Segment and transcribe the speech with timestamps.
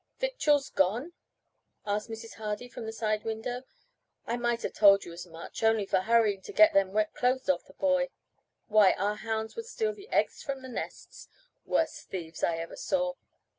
[0.17, 1.13] "Victuals gone?"
[1.85, 2.33] asked Mrs.
[2.33, 3.65] Hardy, from the side window.
[4.25, 7.47] "I might have told you as much, only for hurryin' to get them wet clothes
[7.47, 8.09] off that boy.
[8.67, 11.27] Why, our hounds would steal the eggs from the nests,
[11.65, 13.13] worst thieves I ever saw.